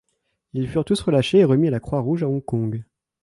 [0.53, 2.83] Ils furent tous relâchés et remis à la Croix-Rouge à Hong Kong.